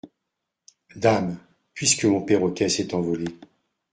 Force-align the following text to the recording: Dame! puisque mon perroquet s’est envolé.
Dame! 0.95 1.37
puisque 1.75 2.05
mon 2.05 2.23
perroquet 2.23 2.69
s’est 2.69 2.95
envolé. 2.95 3.25